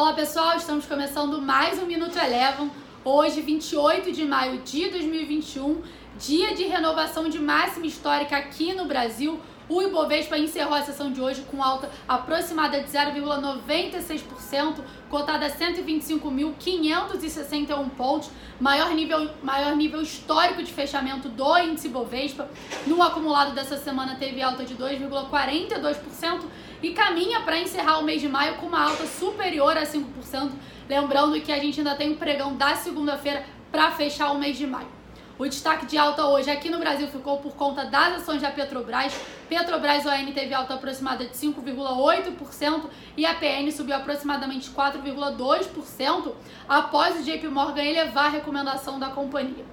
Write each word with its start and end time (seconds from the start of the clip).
Olá 0.00 0.14
pessoal, 0.14 0.56
estamos 0.56 0.86
começando 0.86 1.42
mais 1.42 1.78
um 1.78 1.84
Minuto 1.84 2.16
Elevam. 2.18 2.70
Hoje, 3.04 3.42
28 3.42 4.10
de 4.12 4.24
maio 4.24 4.62
de 4.62 4.88
2021, 4.88 5.82
dia 6.18 6.54
de 6.54 6.64
renovação 6.64 7.28
de 7.28 7.38
máxima 7.38 7.84
histórica 7.84 8.34
aqui 8.34 8.72
no 8.72 8.86
Brasil. 8.86 9.38
O 9.70 9.80
Ibovespa 9.80 10.36
encerrou 10.36 10.74
a 10.74 10.82
sessão 10.82 11.10
de 11.12 11.20
hoje 11.20 11.44
com 11.48 11.62
alta 11.62 11.88
aproximada 12.08 12.80
de 12.80 12.90
0,96%, 12.90 14.80
cotada 15.08 15.46
a 15.46 15.48
125.561 15.48 17.88
pontos, 17.90 18.32
maior 18.58 18.90
nível, 18.90 19.30
maior 19.44 19.76
nível 19.76 20.02
histórico 20.02 20.60
de 20.60 20.72
fechamento 20.72 21.28
do 21.28 21.56
índice 21.58 21.86
Ibovespa. 21.86 22.50
No 22.84 23.00
acumulado 23.00 23.54
dessa 23.54 23.76
semana 23.76 24.16
teve 24.16 24.42
alta 24.42 24.64
de 24.64 24.74
2,42% 24.74 26.46
e 26.82 26.90
caminha 26.90 27.42
para 27.42 27.60
encerrar 27.60 28.00
o 28.00 28.02
mês 28.02 28.20
de 28.20 28.28
maio 28.28 28.56
com 28.56 28.66
uma 28.66 28.82
alta 28.82 29.06
superior 29.06 29.76
a 29.76 29.84
5%. 29.84 30.50
Lembrando 30.88 31.40
que 31.40 31.52
a 31.52 31.60
gente 31.60 31.78
ainda 31.78 31.94
tem 31.94 32.10
um 32.10 32.16
pregão 32.16 32.56
da 32.56 32.74
segunda-feira 32.74 33.46
para 33.70 33.92
fechar 33.92 34.32
o 34.32 34.38
mês 34.38 34.58
de 34.58 34.66
maio. 34.66 34.98
O 35.40 35.48
destaque 35.48 35.86
de 35.86 35.96
alta 35.96 36.26
hoje 36.26 36.50
aqui 36.50 36.68
no 36.68 36.78
Brasil 36.78 37.08
ficou 37.08 37.38
por 37.38 37.54
conta 37.54 37.86
das 37.86 38.16
ações 38.16 38.42
da 38.42 38.50
Petrobras. 38.50 39.18
Petrobras 39.48 40.04
ON 40.04 40.32
teve 40.34 40.52
alta 40.52 40.74
aproximada 40.74 41.24
de 41.24 41.32
5,8% 41.32 42.82
e 43.16 43.24
a 43.24 43.32
PN 43.32 43.72
subiu 43.72 43.96
aproximadamente 43.96 44.68
4,2% 44.68 46.34
após 46.68 47.18
o 47.18 47.22
JP 47.22 47.48
Morgan 47.48 47.82
elevar 47.82 48.26
a 48.26 48.28
recomendação 48.28 48.98
da 48.98 49.08
companhia. 49.08 49.64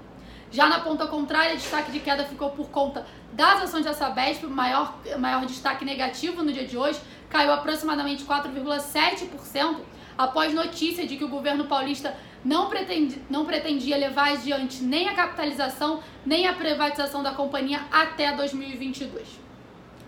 Já 0.49 0.69
na 0.69 0.79
ponta 0.79 1.05
contrária, 1.05 1.57
destaque 1.57 1.91
de 1.91 1.99
queda 1.99 2.23
ficou 2.23 2.51
por 2.51 2.69
conta 2.69 3.05
das 3.33 3.63
ações 3.63 3.83
da 3.83 3.93
Sabesp, 3.93 4.43
maior, 4.45 4.95
maior 5.19 5.45
destaque 5.45 5.83
negativo 5.83 6.43
no 6.43 6.53
dia 6.53 6.65
de 6.65 6.77
hoje, 6.77 7.01
caiu 7.29 7.51
aproximadamente 7.51 8.23
4,7% 8.23 9.79
após 10.17 10.53
notícia 10.53 11.05
de 11.05 11.15
que 11.15 11.23
o 11.23 11.29
governo 11.29 11.65
paulista 11.65 12.15
não, 12.43 12.67
pretendi, 12.69 13.21
não 13.29 13.45
pretendia 13.45 13.97
levar 13.97 14.31
adiante 14.31 14.83
nem 14.83 15.09
a 15.09 15.13
capitalização 15.13 16.01
nem 16.25 16.47
a 16.47 16.53
privatização 16.53 17.21
da 17.21 17.31
companhia 17.31 17.81
até 17.91 18.35
2022. 18.35 19.47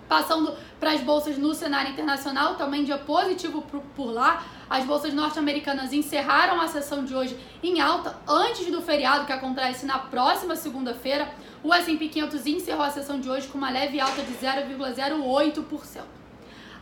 Passando 0.09 0.55
para 0.79 0.91
as 0.91 1.01
bolsas 1.01 1.37
no 1.37 1.53
cenário 1.53 1.91
internacional, 1.91 2.55
também 2.55 2.83
dia 2.83 2.97
positivo 2.97 3.61
por 3.95 4.11
lá. 4.11 4.43
As 4.67 4.83
bolsas 4.83 5.13
norte-americanas 5.13 5.93
encerraram 5.93 6.59
a 6.59 6.67
sessão 6.67 7.05
de 7.05 7.13
hoje 7.13 7.37
em 7.61 7.79
alta 7.79 8.17
antes 8.27 8.71
do 8.71 8.81
feriado 8.81 9.25
que 9.25 9.31
acontece 9.31 9.85
na 9.85 9.99
próxima 9.99 10.55
segunda-feira. 10.55 11.31
O 11.61 11.71
S&P 11.71 12.07
500 12.07 12.45
encerrou 12.47 12.83
a 12.83 12.89
sessão 12.89 13.19
de 13.19 13.29
hoje 13.29 13.47
com 13.47 13.57
uma 13.59 13.69
leve 13.69 13.99
alta 13.99 14.23
de 14.23 14.33
0,08%. 14.33 16.18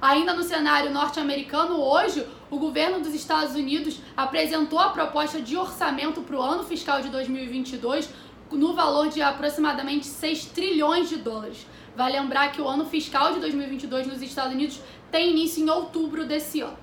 Ainda 0.02 0.34
no 0.34 0.44
cenário 0.44 0.92
norte-americano, 0.92 1.81
hoje, 1.81 2.26
o 2.52 2.59
governo 2.59 3.00
dos 3.00 3.16
Estados 3.16 3.56
Unidos 3.56 4.00
apresentou 4.16 4.80
a 4.80 4.89
proposta 4.89 5.42
de 5.42 5.58
orçamento 5.58 6.22
para 6.22 6.38
o 6.38 6.42
ano 6.42 6.64
fiscal 6.64 7.02
de 7.02 7.09
2022 7.09 8.09
no 8.52 8.73
valor 8.73 9.09
de 9.09 9.22
aproximadamente 9.22 10.06
6 10.06 10.45
trilhões 10.45 11.09
de 11.09 11.17
dólares. 11.17 11.66
Vai 11.95 12.12
lembrar 12.12 12.52
que 12.52 12.62
o 12.62 12.67
ano 12.67 12.86
fiscal 12.86 13.34
de 13.34 13.39
2022 13.39 14.08
nos 14.08 14.22
Estados 14.22 14.54
Unidos 14.54 14.80
tem 15.12 15.31
início 15.31 15.64
em 15.64 15.70
outubro 15.70 16.26
desse 16.26 16.61
ano. 16.61 16.78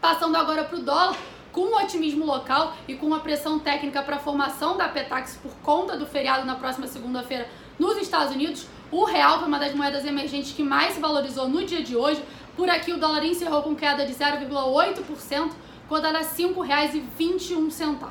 Passando 0.00 0.36
agora 0.36 0.64
para 0.64 0.78
o 0.78 0.82
dólar, 0.82 1.16
com 1.52 1.60
o 1.60 1.76
otimismo 1.76 2.24
local 2.24 2.74
e 2.88 2.94
com 2.94 3.12
a 3.12 3.20
pressão 3.20 3.58
técnica 3.58 4.02
para 4.02 4.16
a 4.16 4.20
formação 4.20 4.76
da 4.76 4.88
Petax 4.88 5.36
por 5.42 5.52
conta 5.56 5.96
do 5.96 6.06
feriado 6.06 6.46
na 6.46 6.54
próxima 6.54 6.86
segunda-feira 6.86 7.46
nos 7.80 7.96
Estados 7.96 8.34
Unidos, 8.34 8.66
o 8.92 9.04
real 9.04 9.38
foi 9.38 9.48
uma 9.48 9.58
das 9.58 9.74
moedas 9.74 10.04
emergentes 10.04 10.52
que 10.52 10.62
mais 10.62 10.92
se 10.92 11.00
valorizou 11.00 11.48
no 11.48 11.64
dia 11.64 11.82
de 11.82 11.96
hoje. 11.96 12.22
Por 12.54 12.68
aqui, 12.68 12.92
o 12.92 12.98
dólar 12.98 13.24
encerrou 13.24 13.62
com 13.62 13.74
queda 13.74 14.04
de 14.04 14.12
0,8%, 14.12 15.50
cotada 15.88 16.18
a 16.18 16.20
R$ 16.20 16.26
5,21. 16.26 18.10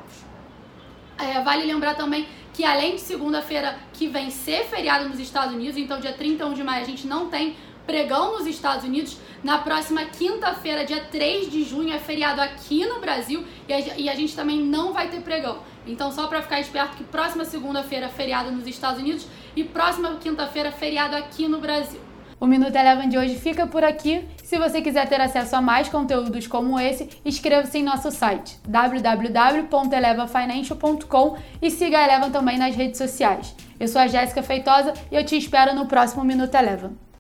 É, 1.20 1.40
vale 1.42 1.66
lembrar 1.66 1.94
também 1.94 2.28
que 2.52 2.66
além 2.66 2.96
de 2.96 3.02
segunda-feira 3.02 3.78
que 3.94 4.08
vem 4.08 4.32
ser 4.32 4.66
feriado 4.66 5.08
nos 5.08 5.20
Estados 5.20 5.54
Unidos, 5.54 5.78
então 5.78 6.00
dia 6.00 6.14
31 6.14 6.54
de 6.54 6.64
maio 6.64 6.82
a 6.82 6.86
gente 6.86 7.06
não 7.06 7.30
tem 7.30 7.56
pregão 7.90 8.38
nos 8.38 8.46
Estados 8.46 8.86
Unidos. 8.86 9.18
Na 9.44 9.58
próxima 9.58 10.06
quinta-feira, 10.06 10.86
dia 10.86 11.06
3 11.06 11.50
de 11.50 11.64
junho, 11.64 11.92
é 11.92 11.98
feriado 11.98 12.40
aqui 12.40 12.86
no 12.86 13.00
Brasil 13.00 13.44
e 13.68 13.74
a, 13.74 13.80
e 13.98 14.08
a 14.08 14.14
gente 14.14 14.36
também 14.36 14.62
não 14.62 14.94
vai 14.94 15.10
ter 15.10 15.22
pregão. 15.22 15.58
Então, 15.88 16.12
só 16.12 16.28
para 16.28 16.44
ficar 16.44 16.60
esperto 16.60 16.98
que 16.98 17.04
próxima 17.04 17.44
segunda-feira 17.46 18.06
é 18.06 18.10
feriado 18.10 18.52
nos 18.52 18.68
Estados 18.68 19.02
Unidos 19.02 19.26
e 19.56 19.64
próxima 19.64 20.16
quinta-feira 20.18 20.72
feriado 20.72 21.16
aqui 21.16 21.48
no 21.48 21.60
Brasil. 21.60 22.00
O 22.40 22.46
Minuto 22.46 22.76
Eleven 22.76 23.10
de 23.10 23.18
hoje 23.18 23.34
fica 23.36 23.66
por 23.66 23.84
aqui. 23.84 24.24
Se 24.44 24.60
você 24.60 24.84
quiser 24.84 25.10
ter 25.10 25.20
acesso 25.20 25.56
a 25.56 25.62
mais 25.62 25.90
conteúdos 25.90 26.46
como 26.46 26.80
esse, 26.80 27.10
inscreva-se 27.26 27.80
em 27.80 27.84
nosso 27.84 28.12
site 28.12 28.60
www.elevafinancial.com 28.68 31.38
e 31.60 31.72
siga 31.72 31.98
a 31.98 32.04
Eleven 32.04 32.30
também 32.30 32.60
nas 32.60 32.76
redes 32.76 33.00
sociais. 33.00 33.56
Eu 33.80 33.88
sou 33.88 34.00
a 34.00 34.06
Jéssica 34.08 34.44
Feitosa 34.44 34.94
e 35.12 35.16
eu 35.16 35.26
te 35.26 35.36
espero 35.36 35.74
no 35.74 35.88
próximo 35.88 36.24
Minuto 36.24 36.54
Eleven. 36.54 37.09